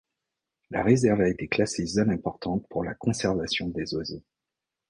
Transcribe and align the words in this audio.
La 0.71 0.81
réserve 0.81 1.21
a 1.21 1.29
été 1.29 1.47
classée 1.47 1.85
zone 1.85 2.09
importante 2.09 2.67
pour 2.71 2.83
la 2.83 2.95
conservation 2.95 3.67
des 3.67 3.93
oiseaux. 3.93 4.23